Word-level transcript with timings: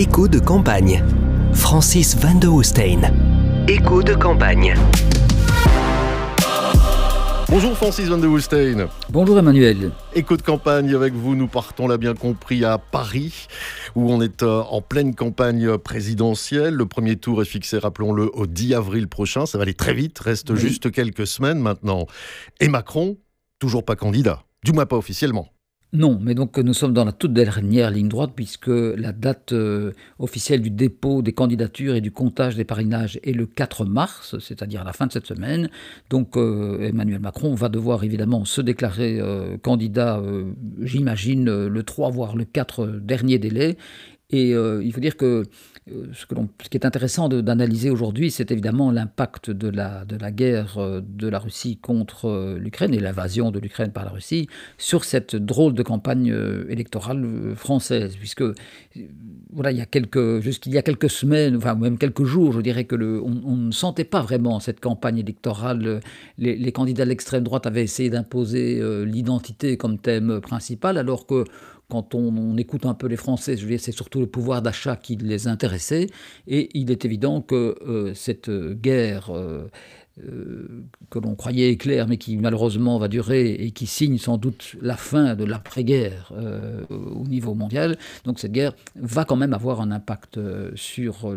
Écho 0.00 0.28
de 0.28 0.38
campagne. 0.38 1.04
Francis 1.52 2.16
van 2.16 2.36
de 2.36 2.48
Hoostein. 2.48 3.12
Écho 3.68 4.02
de 4.02 4.14
campagne. 4.14 4.74
Bonjour 7.50 7.76
Francis 7.76 8.08
Van 8.08 8.16
de 8.16 8.26
Woolstein. 8.26 8.88
Bonjour 9.10 9.38
Emmanuel. 9.38 9.90
Écho 10.14 10.38
de 10.38 10.42
campagne 10.42 10.94
avec 10.94 11.12
vous, 11.12 11.36
nous 11.36 11.48
partons, 11.48 11.86
l'a 11.86 11.98
bien 11.98 12.14
compris, 12.14 12.64
à 12.64 12.78
Paris, 12.78 13.46
où 13.94 14.10
on 14.10 14.22
est 14.22 14.42
euh, 14.42 14.62
en 14.70 14.80
pleine 14.80 15.14
campagne 15.14 15.76
présidentielle. 15.76 16.72
Le 16.72 16.86
premier 16.86 17.16
tour 17.16 17.42
est 17.42 17.44
fixé, 17.44 17.76
rappelons-le, 17.76 18.34
au 18.34 18.46
10 18.46 18.72
avril 18.72 19.06
prochain. 19.06 19.44
Ça 19.44 19.58
va 19.58 19.64
aller 19.64 19.74
très 19.74 19.92
vite, 19.92 20.18
reste 20.18 20.54
juste 20.54 20.90
quelques 20.90 21.26
semaines 21.26 21.58
maintenant. 21.58 22.06
Et 22.58 22.68
Macron, 22.68 23.18
toujours 23.58 23.84
pas 23.84 23.96
candidat, 23.96 24.44
du 24.64 24.72
moins 24.72 24.86
pas 24.86 24.96
officiellement. 24.96 25.50
Non, 25.92 26.20
mais 26.22 26.34
donc 26.36 26.56
nous 26.56 26.72
sommes 26.72 26.92
dans 26.92 27.04
la 27.04 27.10
toute 27.10 27.32
dernière 27.32 27.90
ligne 27.90 28.08
droite 28.08 28.30
puisque 28.36 28.68
la 28.68 29.10
date 29.10 29.52
euh, 29.52 29.90
officielle 30.20 30.62
du 30.62 30.70
dépôt 30.70 31.20
des 31.20 31.32
candidatures 31.32 31.96
et 31.96 32.00
du 32.00 32.12
comptage 32.12 32.54
des 32.54 32.64
parrainages 32.64 33.18
est 33.24 33.32
le 33.32 33.44
4 33.46 33.84
mars, 33.86 34.38
c'est-à-dire 34.38 34.82
à 34.82 34.84
la 34.84 34.92
fin 34.92 35.08
de 35.08 35.12
cette 35.12 35.26
semaine. 35.26 35.68
Donc 36.08 36.36
euh, 36.36 36.78
Emmanuel 36.80 37.18
Macron 37.18 37.56
va 37.56 37.68
devoir 37.68 38.04
évidemment 38.04 38.44
se 38.44 38.60
déclarer 38.60 39.18
euh, 39.18 39.58
candidat, 39.58 40.22
j'imagine, 40.80 41.66
le 41.66 41.82
3 41.82 42.10
voire 42.10 42.36
le 42.36 42.44
4 42.44 42.86
dernier 43.02 43.40
délai. 43.40 43.76
Et 44.32 44.50
il 44.50 44.92
faut 44.92 45.00
dire 45.00 45.16
que 45.16 45.24
euh, 45.24 45.44
ce, 45.86 46.26
que 46.26 46.34
ce, 46.62 46.68
qui 46.68 46.76
est 46.76 46.84
intéressant 46.86 47.28
d'analyser 47.28 47.90
aujourd'hui, 47.90 48.30
c'est 48.30 48.50
évidemment 48.50 48.90
l'impact 48.90 49.50
de 49.50 49.68
la, 49.68 50.04
guerre 50.30 50.78
euh, 50.78 51.00
de 51.04 51.26
la 51.26 51.38
Russie 51.38 51.78
contre 51.78 52.28
euh, 52.28 52.58
l'Ukraine 52.58 52.94
et 52.94 53.00
l'invasion 53.00 53.50
de 53.50 53.58
l'Ukraine 53.58 53.90
par 53.90 54.04
la 54.04 54.10
Russie 54.10 54.48
sur 54.78 55.04
cette 55.04 55.36
drôle 55.36 55.74
de 55.74 55.82
campagne 55.82 56.34
électorale 56.68 57.54
française, 57.56 58.16
puisque 58.16 58.44
voilà, 59.52 59.72
jusqu'il 60.40 60.72
y 60.72 60.78
a 60.78 60.82
quelques 60.82 61.10
semaines, 61.10 61.56
enfin 61.56 61.74
même 61.74 61.98
quelques 61.98 62.24
jours, 62.24 62.52
je 62.52 62.60
dirais 62.60 62.84
que 62.84 62.96
on, 63.22 63.56
ne 63.56 63.72
sentait 63.72 64.04
pas 64.04 64.20
vraiment 64.20 64.60
cette 64.60 64.80
campagne 64.80 65.18
électorale. 65.18 66.00
Les, 66.38 66.56
les 66.56 66.72
candidats 66.72 67.04
de 67.04 67.08
l'extrême 67.08 67.42
droite 67.42 67.66
avaient 67.66 67.82
essayé 67.82 68.10
d'imposer 68.10 68.80
l'identité 69.04 69.76
comme 69.76 69.98
thème 69.98 70.40
principal, 70.40 70.98
alors 70.98 71.26
que 71.26 71.44
quand 71.90 72.14
on, 72.14 72.56
écoute 72.56 72.86
un 72.86 72.94
peu 72.94 73.06
les 73.06 73.16
Français, 73.16 73.56
c'est 73.78 73.92
surtout 73.92 74.20
le 74.20 74.26
pouvoir 74.26 74.62
d'achat 74.62 74.96
qui 74.96 75.16
les 75.16 75.48
intéressait. 75.48 76.06
Et 76.46 76.70
il 76.72 76.90
est 76.90 77.04
évident 77.04 77.42
que 77.42 77.76
euh, 77.86 78.14
cette 78.14 78.50
guerre 78.50 79.30
euh, 79.30 79.68
euh, 80.24 80.84
que 81.10 81.18
l'on 81.18 81.34
croyait 81.34 81.70
éclair, 81.70 82.06
mais 82.08 82.16
qui 82.16 82.36
malheureusement 82.36 82.98
va 82.98 83.08
durer 83.08 83.52
et 83.52 83.70
qui 83.72 83.86
signe 83.86 84.18
sans 84.18 84.38
doute 84.38 84.76
la 84.80 84.96
fin 84.96 85.34
de 85.34 85.44
l'après-guerre 85.44 86.32
au 86.90 87.26
niveau 87.26 87.54
mondial, 87.54 87.96
donc 88.24 88.38
cette 88.38 88.52
guerre 88.52 88.74
va 88.96 89.24
quand 89.24 89.36
même 89.36 89.54
avoir 89.54 89.80
un 89.80 89.90
impact 89.90 90.38
sur, 90.74 91.34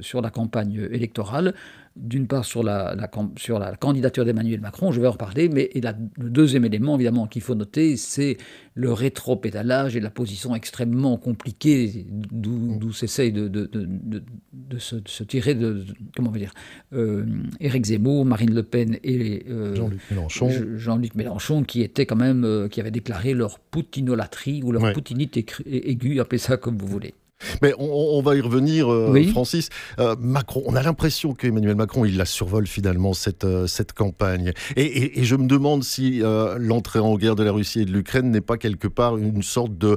sur 0.00 0.20
la 0.20 0.30
campagne 0.30 0.88
électorale 0.90 1.54
d'une 1.96 2.26
part 2.26 2.44
sur 2.44 2.62
la, 2.62 2.96
sur 3.36 3.58
la 3.58 3.76
candidature 3.76 4.24
d'Emmanuel 4.24 4.60
Macron, 4.60 4.90
je 4.90 5.00
vais 5.00 5.06
en 5.06 5.12
reparler, 5.12 5.48
mais 5.48 5.70
le 5.74 6.30
deuxième 6.30 6.64
élément 6.64 6.96
évidemment 6.96 7.26
qu'il 7.26 7.42
faut 7.42 7.54
noter, 7.54 7.96
c'est 7.96 8.36
le 8.74 8.92
rétro-pédalage 8.92 9.94
et 9.94 10.00
la 10.00 10.10
position 10.10 10.56
extrêmement 10.56 11.16
compliquée 11.16 12.06
d'où 12.10 12.92
s'essaye 12.92 13.32
de, 13.32 13.46
de, 13.46 13.70
de, 13.72 14.78
se, 14.78 15.22
tirer 15.22 15.54
de, 15.54 15.84
comment 16.16 16.32
dire, 16.32 16.52
euh, 16.92 17.24
Éric 17.60 17.86
Zemmour, 17.86 18.24
Marine 18.24 18.52
Le 18.52 18.64
Pen 18.64 18.98
et 19.04 19.44
euh, 19.48 19.76
Jean-Luc 19.76 20.00
Mélenchon. 20.10 20.50
Jean-Luc 20.76 21.14
Mélenchon, 21.14 21.62
qui 21.62 21.82
étaient 21.82 22.06
quand 22.06 22.16
même, 22.16 22.44
euh, 22.44 22.68
qui 22.68 22.80
avaient 22.80 22.90
déclaré 22.90 23.34
leur 23.34 23.60
poutinolatrie 23.60 24.62
ou 24.64 24.72
leur 24.72 24.92
poutinite 24.92 25.36
aiguë, 25.64 26.18
appelez 26.18 26.38
ça 26.38 26.56
comme 26.56 26.76
vous 26.76 26.88
voulez. 26.88 27.14
Mais 27.62 27.74
on, 27.78 28.22
va 28.22 28.36
y 28.36 28.40
revenir, 28.40 28.90
euh, 28.92 29.22
Francis. 29.30 29.68
Euh, 29.98 30.16
Macron, 30.18 30.62
on 30.66 30.76
a 30.76 30.82
l'impression 30.82 31.34
qu'Emmanuel 31.34 31.74
Macron, 31.74 32.04
il 32.04 32.16
la 32.16 32.24
survole 32.24 32.66
finalement 32.66 33.12
cette, 33.12 33.44
euh, 33.44 33.66
cette 33.66 33.92
campagne. 33.92 34.52
Et, 34.76 35.24
je 35.24 35.36
me 35.36 35.46
demande 35.46 35.84
si 35.84 36.22
l'entrée 36.58 36.98
en 36.98 37.16
guerre 37.16 37.34
de 37.34 37.42
la 37.42 37.52
Russie 37.52 37.80
et 37.80 37.84
de 37.84 37.92
l'Ukraine 37.92 38.30
n'est 38.30 38.40
pas 38.40 38.56
quelque 38.56 38.88
part 38.88 39.16
une 39.16 39.42
sorte 39.42 39.76
de, 39.78 39.96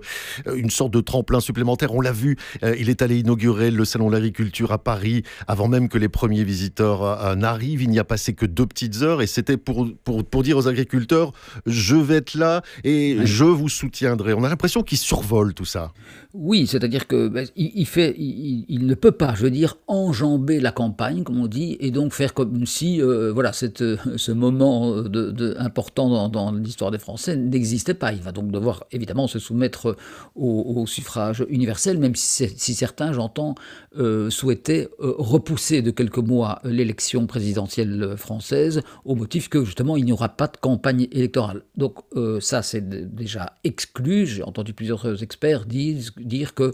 une 0.56 0.70
sorte 0.70 0.92
de 0.92 1.02
tremplin 1.02 1.40
supplémentaire. 1.40 1.94
On 1.94 2.02
l'a 2.02 2.12
vu, 2.12 2.38
il 2.78 2.90
est 2.90 3.02
allé 3.02 3.20
inaugurer 3.20 3.72
le 3.72 3.84
salon 3.84 4.08
de 4.08 4.14
l'agriculture 4.14 4.72
à 4.72 4.78
Paris 4.78 5.24
avant 5.48 5.68
même 5.68 5.90
que 5.90 5.98
les 5.98 6.08
premiers 6.08 6.44
visiteurs 6.44 7.36
n'arrivent. 7.36 7.82
Il 7.82 7.90
n'y 7.90 8.00
a 8.00 8.04
passé 8.04 8.34
que 8.34 8.46
deux 8.46 8.66
petites 8.66 9.02
heures 9.02 9.22
et 9.22 9.28
c'était 9.28 9.58
pour, 9.58 9.88
pour, 10.04 10.24
pour, 10.24 10.44
dire 10.44 10.58
aux 10.58 10.68
agriculteurs, 10.68 11.34
je 11.66 11.96
vais 11.96 12.16
être 12.16 12.36
là 12.36 12.62
et 12.84 13.18
je 13.24 13.44
vous 13.44 13.70
soutiendrai. 13.70 14.34
On 14.34 14.44
a 14.44 14.50
l'impression 14.50 14.84
qu'il 14.84 14.98
survole 14.98 15.54
tout 15.54 15.66
ça. 15.66 15.92
Oui, 16.34 16.68
c'est-à-dire 16.68 17.08
que 17.08 17.27
ben, 17.30 17.48
il, 17.56 18.88
ne 18.88 18.94
peut 18.94 19.12
pas, 19.12 19.34
je 19.36 19.44
veux 19.44 19.52
dire, 19.52 19.78
enjamber 19.88 20.60
la 20.60 20.72
campagne, 20.72 21.24
comme 21.24 21.40
on 21.40 21.48
dit, 21.48 21.78
et 21.80 21.92
donc 21.92 22.14
faire 22.14 22.34
comme 22.34 22.66
si, 22.66 23.02
euh, 23.02 23.32
voilà, 23.32 23.54
cette, 23.54 23.82
euh, 23.82 23.98
ce 24.16 24.32
moment 24.32 25.02
de, 25.02 25.56
important 25.60 26.30
dans, 26.30 26.52
l'histoire 26.52 26.92
des 26.92 27.00
Français 27.00 27.36
n'existait 27.36 27.94
pas. 27.94 28.14
Il 28.14 28.22
va 28.22 28.32
donc 28.32 28.52
devoir 28.52 28.86
évidemment 28.92 29.28
se 29.28 29.40
soumettre 29.40 29.96
au, 30.36 30.86
suffrage 30.88 31.46
universel, 31.50 31.98
même 31.98 32.16
si, 32.16 32.74
certains, 32.74 33.14
j'entends, 33.14 33.56
euh, 33.98 34.30
souhaitaient 34.30 34.90
repousser 35.00 35.82
de 35.82 35.92
quelques 35.92 36.18
mois 36.18 36.60
l'élection 36.64 37.28
présidentielle 37.28 38.16
française 38.18 38.82
au 39.06 39.16
motif 39.16 39.50
que 39.50 39.66
justement 39.66 39.98
il 39.98 40.06
n'y 40.06 40.12
aura 40.12 40.30
pas 40.30 40.48
de 40.48 40.58
campagne 40.58 41.08
électorale. 41.12 41.64
Donc 41.76 41.96
ça, 42.40 42.62
c'est 42.62 42.88
déjà 42.88 43.54
exclu. 43.64 44.26
J'ai 44.26 44.44
entendu 44.44 44.74
plusieurs 44.74 45.22
experts 45.24 45.66
dire 45.66 46.54
que 46.54 46.74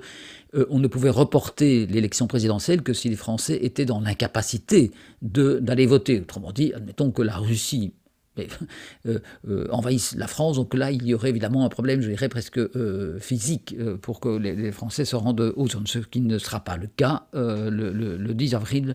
euh, 0.55 0.65
on 0.69 0.79
ne 0.79 0.87
pouvait 0.87 1.09
reporter 1.09 1.85
l'élection 1.87 2.27
présidentielle 2.27 2.81
que 2.83 2.93
si 2.93 3.09
les 3.09 3.15
Français 3.15 3.59
étaient 3.61 3.85
dans 3.85 3.99
l'incapacité 3.99 4.91
d'aller 5.21 5.85
voter. 5.85 6.19
Autrement 6.19 6.51
dit, 6.51 6.73
admettons 6.73 7.11
que 7.11 7.21
la 7.21 7.37
Russie 7.37 7.93
euh, 8.39 9.19
euh, 9.47 9.67
envahissent 9.69 10.15
la 10.15 10.27
France. 10.27 10.55
Donc 10.55 10.73
là, 10.73 10.91
il 10.91 11.05
y 11.05 11.13
aurait 11.13 11.29
évidemment 11.29 11.65
un 11.65 11.69
problème, 11.69 12.01
je 12.01 12.09
dirais 12.09 12.29
presque 12.29 12.57
euh, 12.57 13.19
physique, 13.19 13.75
pour 14.01 14.19
que 14.19 14.29
les, 14.29 14.71
Français 14.71 15.05
se 15.05 15.15
rendent 15.15 15.53
aux 15.55 15.67
zones, 15.67 15.87
ce 15.87 15.99
qui 15.99 16.21
ne 16.21 16.37
sera 16.37 16.61
pas 16.61 16.77
le 16.77 16.87
cas 16.87 17.27
le, 17.33 18.33
10 18.33 18.55
avril 18.55 18.93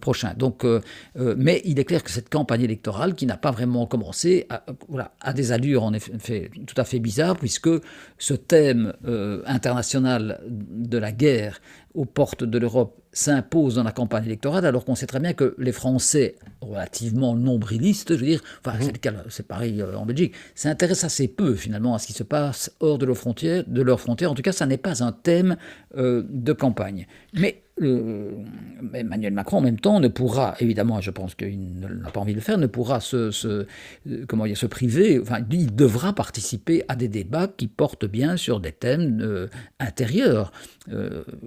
prochain. 0.00 0.34
Donc, 0.36 0.64
mais 1.14 1.62
il 1.64 1.78
est 1.78 1.84
clair 1.84 2.02
que 2.02 2.10
cette 2.10 2.28
campagne 2.28 2.62
électorale, 2.62 3.14
qui 3.14 3.26
n'a 3.26 3.36
pas 3.36 3.50
vraiment 3.50 3.86
commencé, 3.86 4.46
a, 4.50 4.64
voilà, 4.88 5.12
a 5.20 5.32
des 5.32 5.52
allures 5.52 5.82
en 5.82 5.92
effet 5.92 6.50
tout 6.66 6.74
à 6.76 6.84
fait 6.84 7.00
bizarres, 7.00 7.36
puisque 7.36 7.70
ce 8.18 8.34
thème 8.34 8.92
international 9.46 10.40
de 10.46 10.98
la 10.98 11.12
guerre 11.12 11.60
aux 11.94 12.04
portes 12.04 12.44
de 12.44 12.58
l'Europe 12.58 13.00
s'impose 13.16 13.76
dans 13.76 13.82
la 13.82 13.92
campagne 13.92 14.26
électorale, 14.26 14.66
alors 14.66 14.84
qu'on 14.84 14.94
sait 14.94 15.06
très 15.06 15.20
bien 15.20 15.32
que 15.32 15.54
les 15.58 15.72
Français, 15.72 16.36
relativement 16.60 17.34
nombrilistes, 17.34 18.14
je 18.14 18.20
veux 18.20 18.26
dire, 18.26 18.42
enfin, 18.64 18.76
mmh. 18.76 19.10
c'est 19.30 19.48
pareil 19.48 19.80
euh, 19.80 19.96
en 19.96 20.04
Belgique, 20.04 20.34
s'intéressent 20.54 21.04
assez 21.04 21.26
peu 21.26 21.54
finalement 21.54 21.94
à 21.94 21.98
ce 21.98 22.06
qui 22.06 22.12
se 22.12 22.22
passe 22.22 22.70
hors 22.80 22.98
de 22.98 23.06
leurs 23.06 23.16
frontières. 23.16 23.64
De 23.66 23.80
leurs 23.80 24.00
frontières. 24.00 24.30
En 24.30 24.34
tout 24.34 24.42
cas, 24.42 24.52
ça 24.52 24.66
n'est 24.66 24.76
pas 24.76 25.02
un 25.02 25.12
thème 25.12 25.56
euh, 25.96 26.24
de 26.28 26.52
campagne. 26.52 27.06
Mais 27.32 27.62
euh, 27.82 28.30
Emmanuel 28.94 29.32
Macron, 29.32 29.58
en 29.58 29.60
même 29.60 29.78
temps, 29.78 30.00
ne 30.00 30.08
pourra, 30.08 30.54
évidemment, 30.60 31.00
je 31.00 31.10
pense 31.10 31.34
qu'il 31.34 31.80
n'a 31.80 32.10
pas 32.10 32.20
envie 32.20 32.32
de 32.32 32.38
le 32.38 32.42
faire, 32.42 32.58
ne 32.58 32.66
pourra 32.66 33.00
se, 33.00 33.30
se, 33.30 33.66
comment 34.28 34.46
dire, 34.46 34.56
se 34.56 34.66
priver, 34.66 35.20
enfin, 35.20 35.38
il 35.50 35.74
devra 35.74 36.12
participer 36.12 36.84
à 36.88 36.96
des 36.96 37.08
débats 37.08 37.48
qui 37.48 37.66
portent 37.68 38.06
bien 38.06 38.36
sur 38.36 38.60
des 38.60 38.72
thèmes 38.72 39.48
intérieurs. 39.78 40.52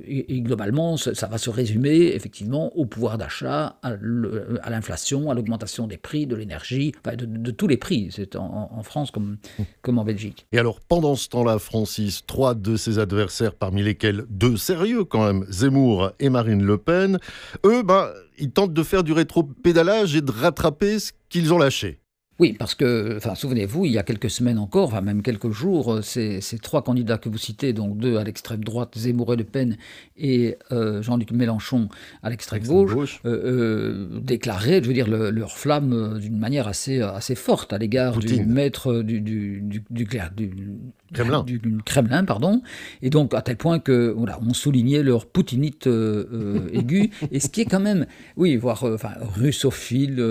et, 0.05 0.41
globalement, 0.41 0.97
ça 0.97 1.27
va 1.27 1.37
se 1.37 1.49
résumer 1.49 2.13
effectivement 2.15 2.75
au 2.75 2.85
pouvoir 2.85 3.17
d'achat, 3.17 3.77
à 3.83 4.69
l'inflation, 4.69 5.31
à 5.31 5.33
l'augmentation 5.33 5.87
des 5.87 5.97
prix 5.97 6.27
de 6.27 6.35
l'énergie, 6.35 6.93
de, 7.05 7.51
tous 7.51 7.67
les 7.67 7.77
prix, 7.77 8.09
c'est 8.11 8.35
en, 8.35 8.83
France 8.83 9.11
comme, 9.11 9.37
comme 9.81 9.99
en 9.99 10.05
Belgique. 10.05 10.45
Et 10.51 10.59
alors 10.59 10.79
pendant 10.81 11.15
ce 11.15 11.29
temps-là, 11.29 11.59
Francis, 11.59 12.25
trois 12.25 12.55
de 12.55 12.75
ses 12.75 12.99
adversaires, 12.99 13.53
parmi 13.53 13.83
lesquels 13.83 14.25
deux 14.29 14.57
sérieux 14.57 15.03
quand 15.03 15.25
même, 15.25 15.45
Zemmour 15.49 16.11
et 16.19 16.29
Marine 16.29 16.63
Le 16.63 16.77
Pen, 16.77 17.19
eux, 17.65 17.83
ben, 17.83 18.09
ils 18.37 18.51
tentent 18.51 18.73
de 18.73 18.83
faire 18.83 19.03
du 19.03 19.11
rétro-pédalage 19.11 20.15
et 20.15 20.21
de 20.21 20.31
rattraper 20.31 20.99
ce 20.99 21.11
qu'ils 21.29 21.53
ont 21.53 21.57
lâché. 21.57 21.98
Oui, 22.39 22.53
parce 22.57 22.73
que, 22.73 23.17
enfin, 23.17 23.35
souvenez-vous, 23.35 23.85
il 23.85 23.91
y 23.91 23.97
a 23.97 24.03
quelques 24.03 24.29
semaines 24.29 24.59
encore, 24.59 24.87
enfin 24.87 25.01
même 25.01 25.21
quelques 25.21 25.49
jours, 25.49 25.95
euh, 25.95 26.01
ces, 26.01 26.39
trois 26.61 26.81
candidats 26.83 27.17
que 27.17 27.27
vous 27.27 27.37
citez, 27.37 27.73
donc 27.73 27.97
deux 27.97 28.15
à 28.15 28.23
l'extrême 28.23 28.63
droite, 28.63 28.97
Zemmour 28.97 29.33
et 29.33 29.35
Le 29.35 29.43
Pen, 29.43 29.75
et 30.17 30.57
euh, 30.71 31.01
Jean-Luc 31.01 31.31
Mélenchon 31.31 31.89
à 32.23 32.29
l'extrême 32.29 32.63
gauche, 32.63 33.19
euh, 33.25 34.21
déclaraient, 34.21 34.81
je 34.81 34.87
veux 34.87 34.93
dire, 34.93 35.09
leur 35.09 35.57
flamme 35.57 36.17
d'une 36.19 36.39
manière 36.39 36.69
assez, 36.69 37.01
assez 37.01 37.35
forte 37.35 37.73
à 37.73 37.77
l'égard 37.77 38.19
du 38.19 38.45
maître 38.45 39.01
du, 39.01 39.19
du, 39.19 39.61
du, 39.61 39.83
du, 39.89 40.07
Kremlin. 41.13 41.43
Du, 41.43 41.59
Kremlin, 41.83 42.23
pardon, 42.23 42.61
et 43.01 43.09
donc 43.09 43.33
à 43.33 43.41
tel 43.41 43.57
point 43.57 43.79
que 43.79 44.13
voilà, 44.15 44.39
on 44.47 44.53
soulignait 44.53 45.03
leur 45.03 45.25
poutinite 45.25 45.87
aiguë, 46.73 47.09
et 47.33 47.41
ce 47.41 47.49
qui 47.49 47.61
est 47.61 47.65
quand 47.65 47.81
même, 47.81 48.05
oui, 48.37 48.55
voire 48.55 48.81
enfin 48.85 49.11
russophile, 49.35 50.23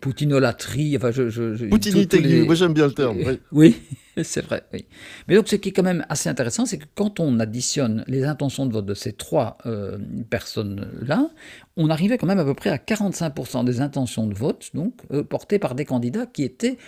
poutinolatrie, 0.00 0.96
enfin 0.96 1.10
je 1.10 1.47
Poutinité 1.70 2.44
moi 2.44 2.54
j'aime 2.54 2.74
bien 2.74 2.86
le 2.86 2.92
terme. 2.92 3.18
Oui. 3.52 3.76
c'est 4.24 4.44
vrai, 4.44 4.62
oui. 4.72 4.86
Mais 5.26 5.34
donc, 5.34 5.48
ce 5.48 5.56
qui 5.56 5.70
est 5.70 5.72
quand 5.72 5.82
même 5.82 6.04
assez 6.08 6.28
intéressant, 6.28 6.66
c'est 6.66 6.78
que 6.78 6.86
quand 6.94 7.20
on 7.20 7.38
additionne 7.40 8.04
les 8.06 8.24
intentions 8.24 8.66
de 8.66 8.72
vote 8.72 8.86
de 8.86 8.94
ces 8.94 9.12
trois 9.12 9.58
euh, 9.66 9.98
personnes-là, 10.30 11.30
on 11.76 11.90
arrivait 11.90 12.18
quand 12.18 12.26
même 12.26 12.38
à 12.38 12.44
peu 12.44 12.54
près 12.54 12.70
à 12.70 12.76
45% 12.76 13.64
des 13.64 13.80
intentions 13.80 14.26
de 14.26 14.34
vote, 14.34 14.70
donc 14.74 14.94
euh, 15.12 15.22
portées 15.22 15.58
par 15.58 15.74
des 15.74 15.84
candidats 15.84 16.26
qui 16.26 16.42
étaient 16.42 16.78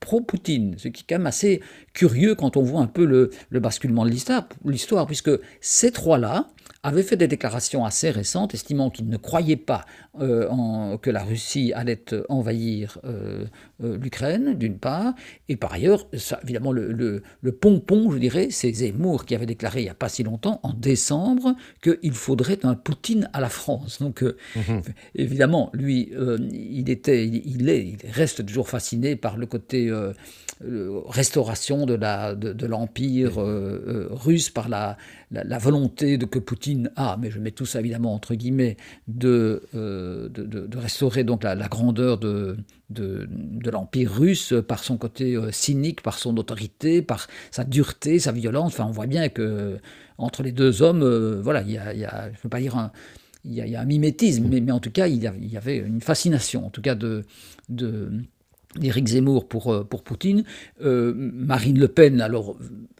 pro-Poutine, 0.00 0.74
ce 0.76 0.88
qui 0.88 1.02
est 1.02 1.06
quand 1.08 1.16
même 1.16 1.26
assez 1.26 1.62
curieux 1.94 2.34
quand 2.34 2.56
on 2.56 2.62
voit 2.62 2.80
un 2.80 2.86
peu 2.86 3.06
le, 3.06 3.30
le 3.48 3.60
basculement 3.60 4.04
de 4.04 4.10
l'histoire, 4.10 5.06
puisque 5.06 5.30
ces 5.60 5.92
trois-là, 5.92 6.48
avait 6.84 7.02
fait 7.02 7.16
des 7.16 7.26
déclarations 7.26 7.84
assez 7.84 8.10
récentes, 8.10 8.52
estimant 8.52 8.90
qu'il 8.90 9.08
ne 9.08 9.16
croyait 9.16 9.56
pas 9.56 9.86
euh, 10.20 10.46
en, 10.50 10.98
que 10.98 11.10
la 11.10 11.24
Russie 11.24 11.72
allait 11.74 12.04
envahir 12.28 12.98
euh, 13.04 13.46
euh, 13.82 13.96
l'Ukraine, 13.96 14.54
d'une 14.54 14.78
part, 14.78 15.14
et 15.48 15.56
par 15.56 15.72
ailleurs, 15.72 16.06
ça, 16.12 16.38
évidemment, 16.44 16.72
le, 16.72 16.92
le, 16.92 17.52
pompon, 17.52 18.10
je 18.12 18.18
dirais, 18.18 18.48
c'est 18.50 18.70
Zemmour 18.70 19.24
qui 19.24 19.34
avait 19.34 19.46
déclaré 19.46 19.80
il 19.80 19.84
n'y 19.84 19.90
a 19.90 19.94
pas 19.94 20.10
si 20.10 20.22
longtemps, 20.22 20.60
en 20.62 20.74
décembre, 20.74 21.56
qu'il 21.82 22.12
faudrait 22.12 22.64
un 22.64 22.74
Poutine 22.74 23.30
à 23.32 23.40
la 23.40 23.48
France. 23.48 24.00
Donc, 24.00 24.22
mhm. 24.22 24.82
évidemment, 25.14 25.70
lui, 25.72 26.12
il 26.52 26.90
était, 26.90 27.26
il, 27.26 27.70
est, 27.70 27.86
il 27.86 28.10
reste 28.10 28.44
toujours 28.44 28.68
fasciné 28.68 29.16
par 29.16 29.38
le 29.38 29.46
côté 29.46 29.90
restauration 31.06 31.86
de 31.86 32.66
l'empire 32.66 33.36
de, 33.36 34.08
russe, 34.10 34.50
par 34.50 34.68
la, 34.68 34.96
la, 35.30 35.58
volonté 35.58 36.16
de 36.16 36.26
que 36.26 36.38
Poutine 36.38 36.90
a, 36.96 37.16
mais 37.20 37.30
je 37.30 37.38
mets 37.38 37.50
tout 37.50 37.66
ça 37.66 37.80
évidemment 37.80 38.14
entre 38.14 38.34
guillemets, 38.34 38.76
de, 39.08 39.62
euh, 39.74 40.28
de, 40.28 40.78
restaurer 40.78 41.24
donc 41.24 41.42
la, 41.42 41.56
grandeur 41.68 42.18
de, 42.18 42.56
de, 42.90 43.28
l'empire 43.70 44.12
russe 44.12 44.54
par 44.66 44.82
son 44.82 44.96
côté 44.96 45.34
euh, 45.34 45.50
cynique, 45.52 46.02
par 46.02 46.18
son 46.18 46.36
autorité, 46.36 47.02
par 47.02 47.26
sa 47.50 47.64
dureté, 47.64 48.18
sa 48.18 48.32
violence. 48.32 48.74
Enfin, 48.74 48.86
on 48.86 48.92
voit 48.92 49.06
bien 49.06 49.28
que 49.28 49.78
entre 50.18 50.42
les 50.42 50.52
deux 50.52 50.82
hommes, 50.82 51.02
euh, 51.02 51.40
voilà, 51.42 51.62
il 51.62 51.72
y 51.72 51.78
a, 51.78 52.30
je 52.32 52.48
pas 52.48 52.60
dire 52.60 52.76
un, 52.76 52.92
il 53.44 53.52
y, 53.52 53.76
a, 53.76 53.80
un 53.80 53.84
mimétisme, 53.84 54.46
mais, 54.48 54.60
mais, 54.60 54.72
en 54.72 54.80
tout 54.80 54.90
cas, 54.90 55.06
il 55.06 55.22
y, 55.22 55.56
avait 55.56 55.76
une 55.76 56.00
fascination, 56.00 56.66
en 56.66 56.70
tout 56.70 56.80
cas 56.80 56.94
de 56.94 57.24
Éric 58.82 59.08
Zemmour 59.08 59.48
pour, 59.48 59.72
euh, 59.72 59.84
pour 59.84 60.02
Poutine. 60.02 60.44
Euh, 60.82 61.12
Marine 61.16 61.78
Le 61.78 61.88
Pen, 61.88 62.20
alors 62.20 62.56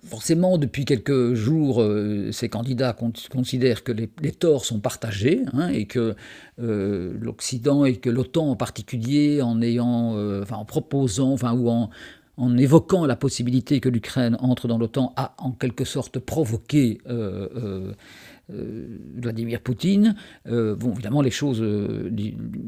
forcément, 0.06 0.59
depuis 0.59 0.85
quelques 0.85 1.35
jours, 1.35 1.82
euh, 1.82 2.31
ces 2.32 2.49
candidats 2.49 2.97
considèrent 3.31 3.85
que 3.85 3.93
les, 3.93 4.09
torts 4.32 4.65
sont 4.65 4.81
partagés 4.81 5.43
hein, 5.53 5.69
et 5.69 5.87
que 5.87 6.15
l'Occident 6.59 7.85
et 7.85 7.97
que 7.97 8.11
l'OTAN 8.11 8.50
en 8.50 8.56
particulier, 8.56 9.43
en, 9.43 9.61
ayant, 9.62 10.17
en 10.50 10.65
proposant 10.65 11.37
ou 11.37 11.69
en, 11.69 11.91
en 12.37 12.56
évoquant 12.56 13.06
la 13.06 13.17
possibilité 13.17 13.81
que 13.81 13.88
l'Ukraine 13.88 14.37
entre 14.41 14.67
dans 14.69 14.79
l'OTAN, 14.79 15.12
a 15.17 15.35
en 15.38 15.53
quelque 15.53 15.85
sorte 15.85 16.19
provoqué 16.19 16.99
euh, 17.09 17.93
Vladimir 18.50 19.61
Poutine. 19.61 20.14
Euh, 20.46 20.76
bon, 20.76 20.93
évidemment, 20.93 21.23
les 21.23 21.31
choses 21.31 21.62
euh, 21.62 22.11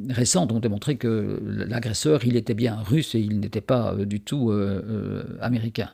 récentes 0.09 0.53
ont 0.53 0.61
démontré 0.61 0.97
que 0.97 1.41
l'agresseur, 1.45 2.25
il 2.25 2.37
était 2.37 2.55
bien 2.55 2.77
russe 2.77 3.15
et 3.15 3.21
il 3.21 3.41
n'était 3.41 3.61
pas 3.61 3.95
du 3.95 4.21
tout 4.21 4.53
américain. 5.41 5.91